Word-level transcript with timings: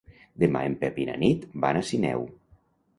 Demà 0.43 0.63
en 0.69 0.77
Pep 0.85 0.97
i 1.05 1.07
na 1.11 1.19
Nit 1.27 1.47
van 1.67 1.81
a 1.81 1.87
Sineu. 1.93 2.29